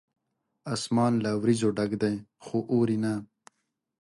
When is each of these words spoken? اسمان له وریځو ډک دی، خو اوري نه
اسمان 0.73 1.13
له 1.23 1.31
وریځو 1.41 1.69
ډک 1.77 1.91
دی، 2.01 2.15
خو 2.45 2.57
اوري 2.71 2.97
نه 3.03 3.13